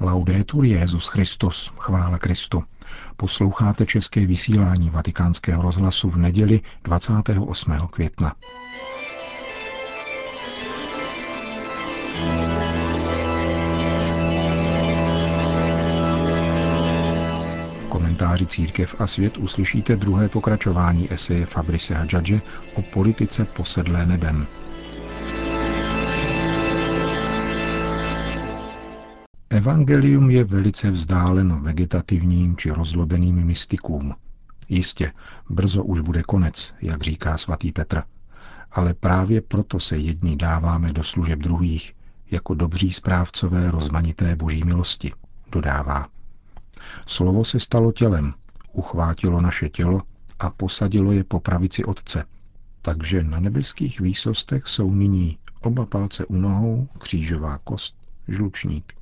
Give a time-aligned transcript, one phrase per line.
[0.00, 2.64] Laudetur Jezus Christus, chvála Kristu.
[3.16, 7.72] Posloucháte české vysílání Vatikánského rozhlasu v neděli 28.
[7.90, 8.34] května.
[17.80, 22.40] V komentáři Církev a svět uslyšíte druhé pokračování eseje Fabrice Hadžadže
[22.74, 24.46] o politice posedlé nebem–
[29.60, 34.14] Evangelium je velice vzdáleno vegetativním či rozlobeným mystikům.
[34.68, 35.12] Jistě,
[35.50, 38.02] brzo už bude konec, jak říká svatý Petr.
[38.72, 41.92] Ale právě proto se jedni dáváme do služeb druhých,
[42.30, 45.12] jako dobří správcové rozmanité boží milosti,
[45.52, 46.08] dodává.
[47.06, 48.34] Slovo se stalo tělem,
[48.72, 50.02] uchvátilo naše tělo
[50.38, 52.24] a posadilo je po pravici Otce.
[52.82, 57.96] Takže na nebeských výsostech jsou nyní oba palce u nohou, křížová kost,
[58.28, 58.99] žlučník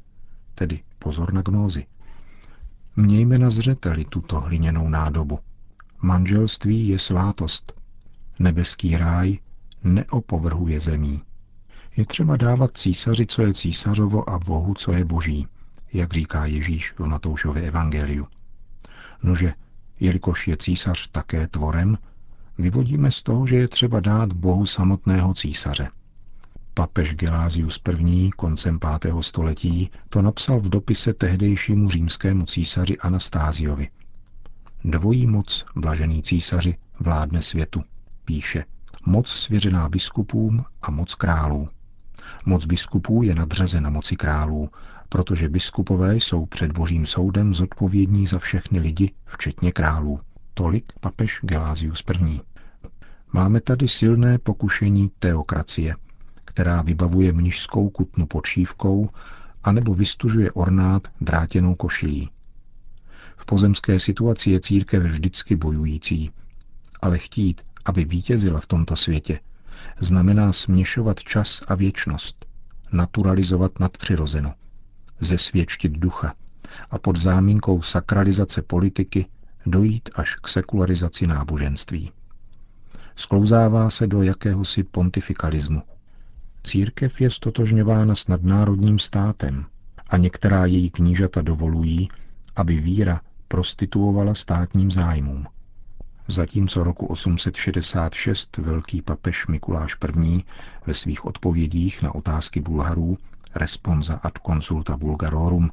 [0.58, 1.86] tedy pozor na gnózy.
[2.96, 5.38] Mějme na zřeteli tuto hliněnou nádobu.
[6.02, 7.72] Manželství je svátost.
[8.38, 9.38] Nebeský ráj
[9.84, 11.22] neopovrhuje zemí.
[11.96, 15.46] Je třeba dávat císaři, co je císařovo a Bohu, co je boží,
[15.92, 18.26] jak říká Ježíš v Matoušově evangeliu.
[19.22, 19.54] Nože,
[20.00, 21.98] jelikož je císař také tvorem,
[22.58, 25.88] vyvodíme z toho, že je třeba dát Bohu samotného císaře.
[26.78, 28.30] Papež Gelázius I.
[28.36, 29.12] koncem 5.
[29.20, 33.88] století to napsal v dopise tehdejšímu římskému císaři Anastáziovi.
[34.84, 37.82] Dvojí moc, blažený císaři, vládne světu,
[38.24, 38.64] píše.
[39.06, 41.68] Moc svěřená biskupům a moc králů.
[42.46, 44.70] Moc biskupů je nadřazena moci králů,
[45.08, 50.20] protože biskupové jsou před božím soudem zodpovědní za všechny lidi, včetně králů.
[50.54, 52.40] Tolik papež Gelázius I.
[53.32, 55.94] Máme tady silné pokušení teokracie–
[56.48, 59.10] která vybavuje mnižskou kutnu podšívkou
[59.64, 62.30] anebo vystužuje ornát drátěnou košilí.
[63.36, 66.30] V pozemské situaci je církev vždycky bojující,
[67.02, 69.40] ale chtít, aby vítězila v tomto světě,
[70.00, 72.46] znamená směšovat čas a věčnost,
[72.92, 74.54] naturalizovat nadpřirozeno,
[75.20, 76.34] zesvědčit ducha
[76.90, 79.26] a pod záminkou sakralizace politiky
[79.66, 82.12] dojít až k sekularizaci náboženství.
[83.16, 85.82] Sklouzává se do jakéhosi pontifikalismu,
[86.68, 89.64] Církev je stotožňována s nadnárodním státem
[90.08, 92.08] a některá její knížata dovolují,
[92.56, 95.46] aby víra prostituovala státním zájmům.
[96.28, 99.96] Zatímco roku 866 velký papež Mikuláš
[100.26, 100.44] I.
[100.86, 103.18] ve svých odpovědích na otázky Bulharů
[103.54, 105.70] Responsa ad consulta Bulgarorum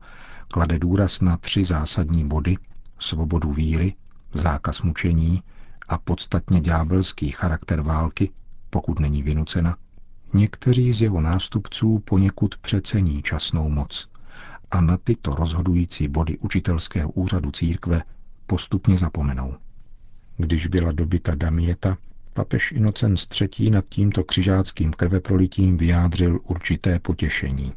[0.48, 2.58] klade důraz na tři zásadní body
[3.00, 3.94] svobodu víry,
[4.34, 5.44] zákaz mučení
[5.88, 8.32] a podstatně ďábelský charakter války,
[8.70, 9.78] pokud není vynucena,
[10.35, 14.09] Někteří z jeho nástupců poněkud přecení časnou moc
[14.72, 18.01] a na tyto rozhodující body učitelského úřadu církve
[18.47, 19.56] postupně zapomenou.
[20.38, 21.97] Když byla dobyta Damieta,
[22.34, 23.69] papež Inocenc III.
[23.69, 27.73] nad tímto křižáckým krveprolitím vyjádřil určité potěšení.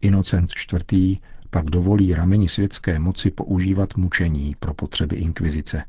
[0.00, 0.52] Inocenc
[0.90, 1.18] IV.
[1.50, 5.84] pak dovolí rameni světské moci používat mučení pro potřeby inkvizice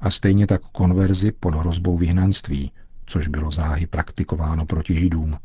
[0.00, 2.72] a stejně tak konverzi pod hrozbou vyhnanství,
[3.06, 5.38] což bylo záhy praktikováno proti židům,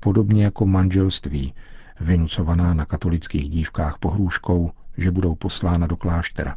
[0.00, 1.54] podobně jako manželství,
[2.00, 6.56] vynucovaná na katolických dívkách pohrůžkou, že budou poslána do kláštera.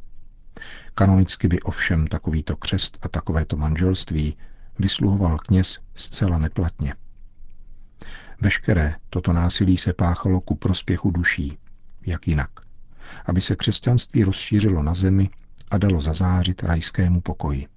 [0.95, 4.37] Kanonicky by ovšem takovýto křest a takovéto manželství
[4.79, 6.93] vysluhoval kněz zcela neplatně.
[8.41, 11.57] Veškeré toto násilí se páchalo ku prospěchu duší,
[12.05, 12.49] jak jinak,
[13.25, 15.29] aby se křesťanství rozšířilo na zemi
[15.71, 17.67] a dalo zazářit rajskému pokoji.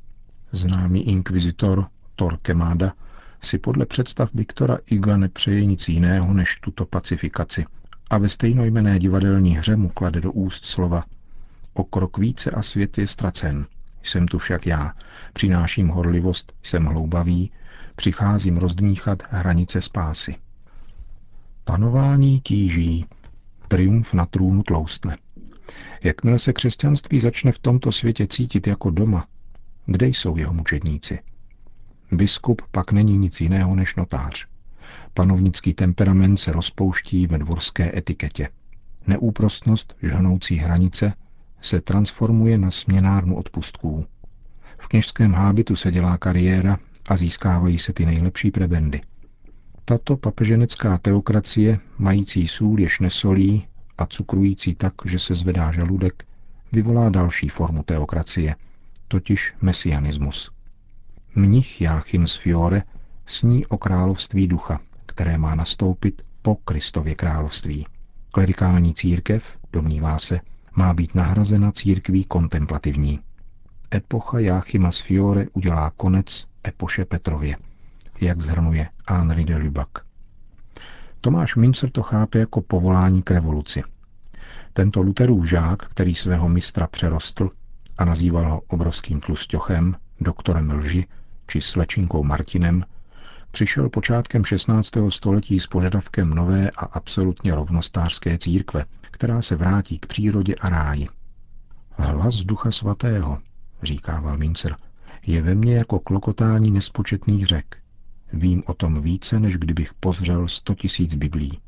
[0.53, 1.87] Známý inkvizitor
[2.21, 2.93] Torquemada
[3.43, 7.65] si podle představ Viktora Iga nepřeje nic jiného než tuto pacifikaci
[8.11, 11.05] a ve stejnojmené divadelní hře mu klade do úst slova
[11.73, 13.67] O krok více a svět je ztracen.
[14.03, 14.93] Jsem tu však já.
[15.33, 17.51] Přináším horlivost, jsem hloubavý,
[17.97, 20.37] přicházím rozdmíchat hranice spásy.
[21.65, 23.07] Panování tíží,
[23.69, 25.17] triumf na trůnu tloustne.
[26.03, 29.27] Jakmile se křesťanství začne v tomto světě cítit jako doma,
[29.87, 31.19] kde jsou jeho mučedníci?
[32.13, 34.47] Biskup pak není nic jiného než notář.
[35.15, 38.49] Panovnický temperament se rozpouští ve dvorské etiketě.
[39.07, 41.13] Neúprostnost žhnoucí hranice
[41.61, 44.07] se transformuje na směnárnu odpustků.
[44.79, 46.79] V kněžském hábitu se dělá kariéra
[47.09, 49.01] a získávají se ty nejlepší prebendy.
[49.85, 53.67] Tato papeženecká teokracie, mající sůl jež nesolí
[53.99, 56.25] a cukrující tak, že se zvedá žaludek,
[56.73, 58.57] vyvolá další formu teokracie,
[59.09, 60.51] totiž mesianismus.
[61.35, 62.83] Mnich Jáchym z Fiore
[63.27, 67.87] sní o království ducha, které má nastoupit po Kristově království.
[68.31, 70.41] Klerikální církev, domnívá se,
[70.77, 73.21] má být nahrazena církví kontemplativní.
[73.95, 77.57] Epocha Jáchyma z Fiore udělá konec epoše Petrově,
[78.21, 79.89] jak zhrnuje Henri de Lubac.
[81.21, 83.83] Tomáš Mincer to chápe jako povolání k revoluci.
[84.73, 87.51] Tento Luterův žák, který svého mistra přerostl
[87.99, 91.07] a nazýval ho obrovským tlusťochem, doktorem lži
[91.51, 92.85] či slečinkou Martinem,
[93.51, 94.91] přišel počátkem 16.
[95.09, 101.09] století s požadavkem nové a absolutně rovnostářské církve, která se vrátí k přírodě a ráji.
[101.91, 103.39] Hlas Ducha Svatého,
[103.83, 104.77] říká Valmincer,
[105.27, 107.77] je ve mně jako klokotání nespočetných řek.
[108.33, 111.61] Vím o tom více, než kdybych pozřel sto tisíc biblí.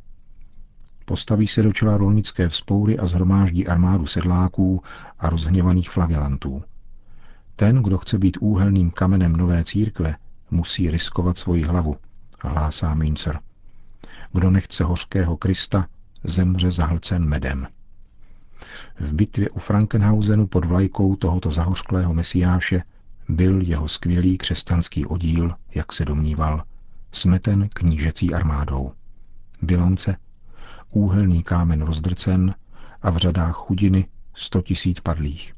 [1.05, 4.82] Postaví se do čela rolnické vzpoury a zhromáždí armádu sedláků
[5.19, 6.62] a rozhněvaných flagelantů.
[7.56, 10.16] Ten, kdo chce být úhelným kamenem nové církve,
[10.50, 11.96] musí riskovat svoji hlavu,
[12.43, 13.40] hlásá Münzer.
[14.32, 15.87] Kdo nechce hořkého Krista,
[16.25, 17.66] zemře zahlcen medem.
[19.00, 22.82] V bitvě u Frankenhausenu pod vlajkou tohoto zahořklého mesiáše
[23.28, 26.62] byl jeho skvělý křesťanský oddíl, jak se domníval,
[27.12, 28.93] smeten knížecí armádou.
[29.62, 30.16] Bilance,
[30.93, 32.55] úhelný kámen rozdrcen
[33.02, 35.55] a v řadách chudiny sto tisíc padlých.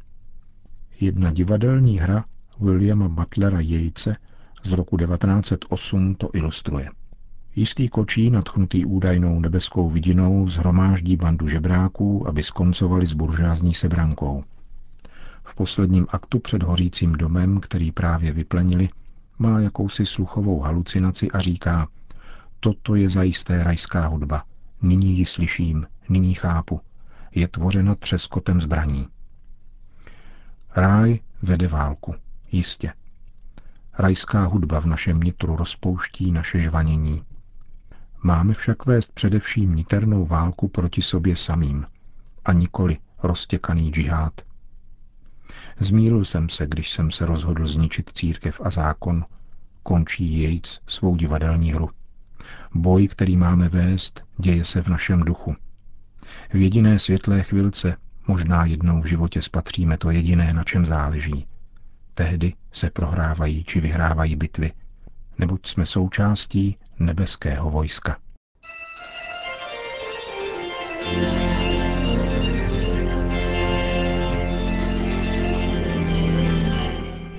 [1.00, 2.24] Jedna divadelní hra
[2.60, 4.16] Williama Butlera Jejce
[4.62, 6.90] z roku 1908 to ilustruje.
[7.56, 14.44] Jistý kočí, nadchnutý údajnou nebeskou vidinou, zhromáždí bandu žebráků, aby skoncovali s buržázní sebrankou.
[15.44, 18.88] V posledním aktu před hořícím domem, který právě vyplenili,
[19.38, 21.88] má jakousi sluchovou halucinaci a říká
[22.60, 24.44] Toto je zajisté rajská hudba.
[24.82, 26.80] Nyní ji slyším, nyní chápu.
[27.34, 29.08] Je tvořena třeskotem zbraní.
[30.76, 32.14] Ráj vede válku,
[32.52, 32.92] jistě.
[33.98, 37.24] Rajská hudba v našem nitru rozpouští naše žvanění.
[38.22, 41.86] Máme však vést především niternou válku proti sobě samým
[42.44, 44.40] a nikoli roztěkaný džihad.
[45.80, 49.24] Zmílil jsem se, když jsem se rozhodl zničit církev a zákon,
[49.82, 51.90] končí Yates svou divadelní hru.
[52.74, 55.56] Boj, který máme vést, děje se v našem duchu.
[56.52, 61.46] V jediné světlé chvilce, možná jednou v životě spatříme to jediné, na čem záleží.
[62.14, 64.72] Tehdy se prohrávají či vyhrávají bitvy,
[65.38, 68.16] neboť jsme součástí nebeského vojska.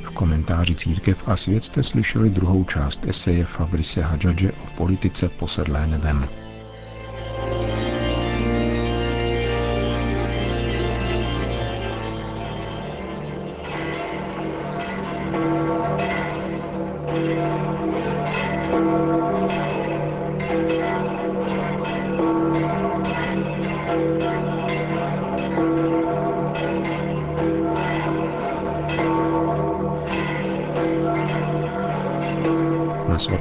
[0.04, 5.88] V komentáři Církev a svět jste slyšeli druhou část eseje Fabrice Hadžadže o politice posedlé
[5.88, 6.45] nebem.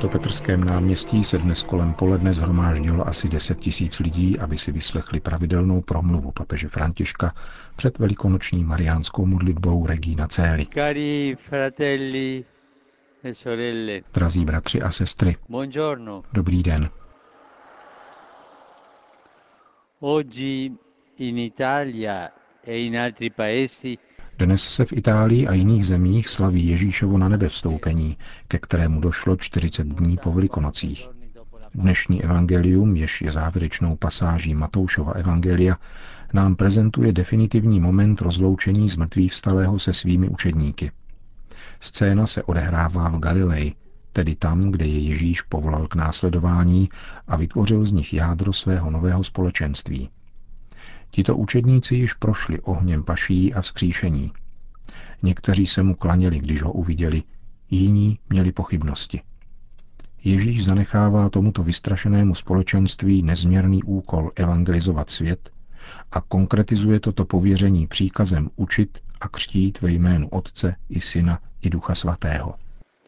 [0.05, 5.81] Svatopetrském náměstí se dnes kolem poledne zhromáždilo asi 10 tisíc lidí, aby si vyslechli pravidelnou
[5.81, 7.35] promluvu papeže Františka
[7.77, 10.67] před velikonoční mariánskou modlitbou Regina Céli.
[10.67, 12.45] Cari fratelli
[13.25, 14.01] e sorelle.
[14.15, 15.37] Drazí bratři a sestry.
[15.49, 16.23] Buongiorno.
[16.33, 16.91] Dobrý den.
[20.01, 20.73] Oggi
[21.19, 22.29] in Italia
[22.65, 23.99] e in altri paesi
[24.39, 28.17] dnes se v Itálii a jiných zemích slaví Ježíšovo na nebe vstoupení,
[28.49, 31.09] ke kterému došlo 40 dní po Velikonocích.
[31.75, 35.77] Dnešní evangelium, jež je závěrečnou pasáží Matoušova evangelia,
[36.33, 40.91] nám prezentuje definitivní moment rozloučení z mrtvých vstalého se svými učedníky.
[41.81, 43.75] Scéna se odehrává v Galileji,
[44.13, 46.89] tedy tam, kde je Ježíš povolal k následování
[47.29, 50.09] a vytvořil z nich jádro svého nového společenství–
[51.15, 54.33] Tito učedníci již prošli ohněm paší a vzkříšení.
[55.23, 57.23] Někteří se mu klaněli, když ho uviděli,
[57.71, 59.21] jiní měli pochybnosti.
[60.25, 65.51] Ježíš zanechává tomuto vystrašenému společenství nezměrný úkol evangelizovat svět
[66.13, 71.95] a konkretizuje toto pověření příkazem učit a křtít ve jménu Otce i Syna i Ducha
[71.95, 72.55] Svatého.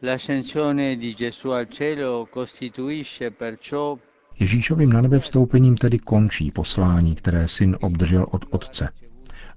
[0.03, 3.97] L'ascensione di Gesù al cielo costituisce perciò
[4.39, 8.89] Ježíšovým na nebe vstoupením tedy končí poslání, které syn obdržel od otce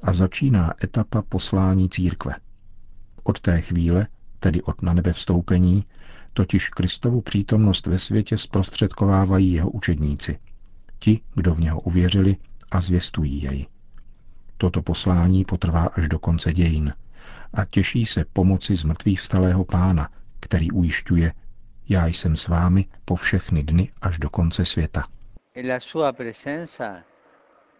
[0.02, 2.34] a začíná etapa poslání církve.
[3.22, 4.06] Od té chvíle,
[4.38, 5.84] tedy od na nebe vstoupení,
[6.32, 10.38] totiž Kristovu přítomnost ve světě zprostředkovávají jeho učedníci,
[10.98, 12.36] ti, kdo v něho uvěřili
[12.70, 13.66] a zvěstují jej.
[14.56, 16.92] Toto poslání potrvá až do konce dějin
[17.52, 20.08] a těší se pomoci z mrtvých vstalého pána,
[20.40, 21.32] který ujišťuje,
[21.90, 25.04] já jsem s vámi po všechny dny až do konce světa.
[25.56, 25.78] E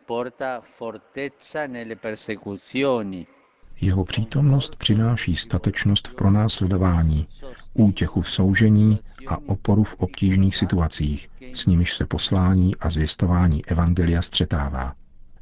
[0.06, 3.26] porta fortezza nelle persecuzioni,
[3.80, 7.28] Jeho přítomnost přináší statečnost v pronásledování,
[7.74, 14.22] útěchu v soužení a oporu v obtížných situacích, s nimiž se poslání a zvěstování Evangelia
[14.22, 14.94] střetává.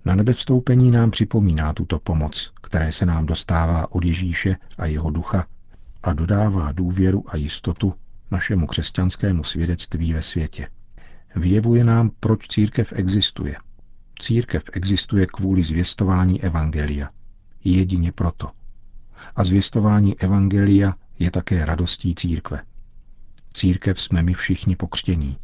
[0.04, 5.46] Na nebevstoupení nám připomíná tuto pomoc, které se nám dostává od Ježíše a jeho ducha
[6.02, 7.94] a dodává důvěru a jistotu
[8.30, 10.68] našemu křesťanskému svědectví ve světě.
[11.36, 13.56] Vyjevuje nám, proč církev existuje.
[14.20, 17.10] Církev existuje kvůli zvěstování Evangelia.
[17.64, 18.50] Jedině proto.
[19.36, 22.62] A zvěstování Evangelia je také radostí církve.
[23.52, 25.38] Církev jsme my všichni pokřtění.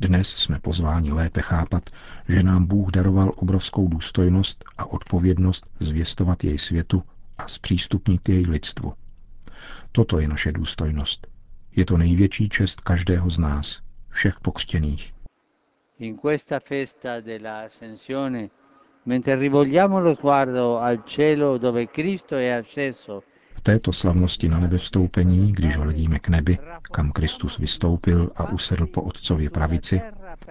[0.00, 1.90] Dnes jsme pozváni lépe chápat,
[2.28, 7.02] že nám Bůh daroval obrovskou důstojnost a odpovědnost zvěstovat jej světu
[7.38, 8.94] a zpřístupnit jej lidstvu.
[9.92, 11.26] Toto je naše důstojnost.
[11.76, 15.12] Je to největší čest každého z nás, všech pokřtěných.
[15.98, 17.10] In questa festa
[19.06, 23.22] mentre rivolgiamo lo sguardo al cielo dove Cristo è asceso,
[23.60, 26.58] V této slavnosti na nebe vstoupení, když hledíme k nebi,
[26.92, 30.00] kam Kristus vystoupil a usedl po Otcově pravici,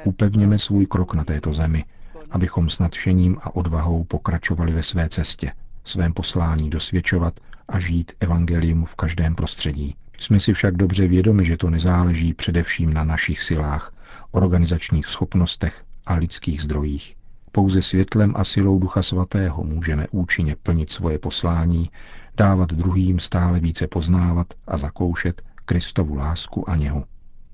[0.04, 1.84] upevněme svůj krok na této zemi,
[2.32, 5.52] abychom s nadšením a odvahou pokračovali ve své cestě,
[5.84, 9.96] svém poslání dosvědčovat a žít evangelium v každém prostředí.
[10.20, 13.94] Jsme si však dobře vědomi, že to nezáleží především na našich silách,
[14.32, 17.16] organizačních schopnostech a lidských zdrojích.
[17.52, 21.90] Pouze světlem a silou Ducha Svatého můžeme účinně plnit svoje poslání,
[22.38, 27.04] dávat druhým stále více poznávat a zakoušet Kristovu lásku a něhu.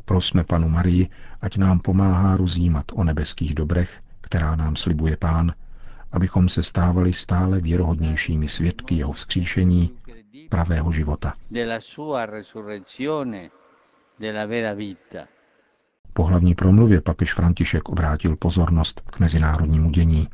[0.05, 1.09] Prosme panu Marii,
[1.41, 5.53] ať nám pomáhá rozjímat o nebeských dobrech, která nám slibuje Pán,
[6.11, 9.91] abychom se stávali stále věrohodnějšími svědky jeho vzkříšení,
[10.49, 11.33] pravého života.
[16.13, 20.27] Po hlavní promluvě papež František obrátil pozornost k mezinárodnímu dění.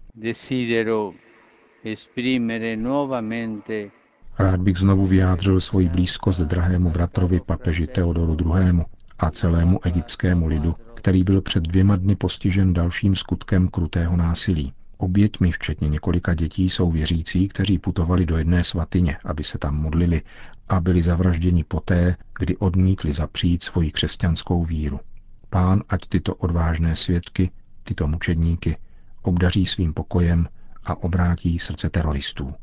[4.39, 8.84] Rád bych znovu vyjádřil svoji blízkost drahému bratrovi papeži Teodoru II.
[9.20, 14.74] a celému egyptskému lidu, který byl před dvěma dny postižen dalším skutkem krutého násilí.
[15.01, 20.22] Oběťmi, včetně několika dětí, jsou věřící, kteří putovali do jedné svatyně, aby se tam modlili
[20.70, 25.00] a byli zavražděni poté, kdy odmítli zapřít svoji křesťanskou víru.
[25.50, 27.51] Pán, ať tyto odvážné svědky,
[27.84, 28.77] tyto mučedníky,
[29.22, 30.48] obdaří svým pokojem
[30.86, 32.53] a obrátí srdce teroristů.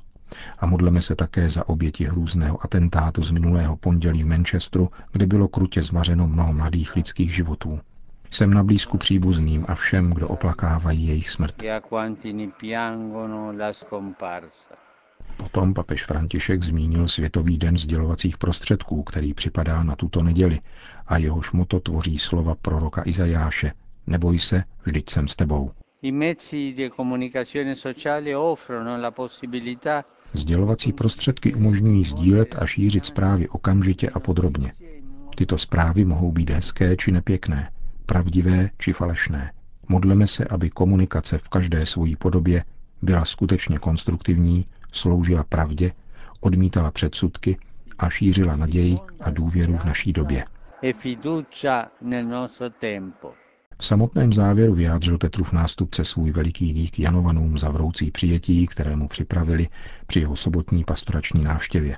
[0.58, 5.48] A modleme se také za oběti hrůzného atentátu z minulého pondělí v Manchesteru, kde bylo
[5.48, 7.80] krutě zmařeno mnoho mladých lidských životů.
[8.30, 11.62] Jsem na blízku příbuzným a všem, kdo oplakávají jejich smrt.
[11.62, 11.80] e.
[15.36, 20.58] Potom papež František zmínil Světový den sdělovacích prostředků, který připadá na tuto neděli
[21.06, 23.72] a jehož moto tvoří slova proroka Izajáše.
[24.06, 25.70] Neboj se, vždyť jsem s tebou.
[30.34, 34.72] Sdělovací prostředky umožňují sdílet a šířit zprávy okamžitě a podrobně.
[35.36, 37.70] Tyto zprávy mohou být hezké či nepěkné,
[38.08, 39.52] pravdivé či falešné.
[39.88, 42.64] Modleme se, aby komunikace v každé svojí podobě
[43.02, 45.92] byla skutečně konstruktivní, sloužila pravdě,
[46.40, 47.58] odmítala předsudky
[47.98, 50.44] a šířila naději a důvěru v naší době.
[52.82, 53.02] e.
[53.80, 59.68] V samotném závěru vyjádřil Petrův nástupce svůj veliký dík Janovanům za vroucí přijetí, kterému připravili
[60.06, 61.96] při jeho sobotní pastorační návštěvě.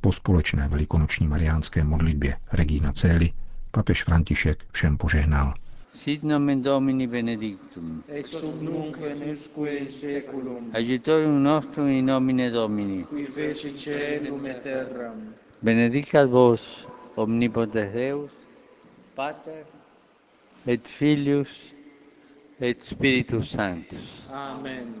[0.00, 3.32] Po společné velikonoční mariánské modlitbě Regina Cély
[3.70, 5.54] papež František všem požehnal.
[5.94, 8.04] Sit nomen Domini benedictum.
[8.08, 13.04] ex hoc nunc et usque in seculum, Aiutorium nostrum in nomine Domini.
[13.04, 15.34] qui feci celum et terram.
[15.62, 18.30] Benedicat vos omnipotens Deus,
[19.16, 19.64] Pater
[20.66, 21.48] et Filius
[22.60, 24.28] et Spiritus Sanctus.
[24.30, 24.94] Amen.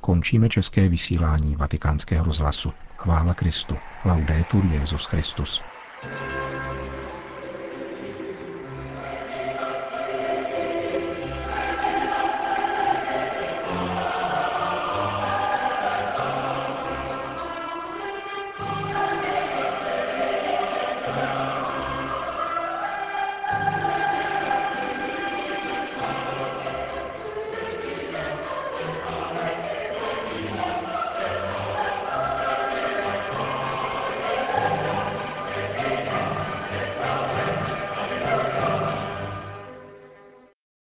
[0.00, 2.72] Končíme české vysílání vatikánského rozhlasu.
[2.96, 3.74] Chvála Kristu.
[4.04, 5.62] Laudetur Jezus Christus.